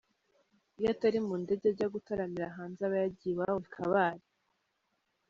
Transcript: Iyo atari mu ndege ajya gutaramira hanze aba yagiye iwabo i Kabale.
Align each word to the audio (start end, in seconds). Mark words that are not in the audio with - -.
Iyo 0.77 0.87
atari 0.93 1.19
mu 1.27 1.35
ndege 1.43 1.65
ajya 1.71 1.87
gutaramira 1.95 2.55
hanze 2.57 2.79
aba 2.87 2.97
yagiye 3.03 3.31
iwabo 3.33 3.59
i 3.67 3.69
Kabale. 3.75 4.25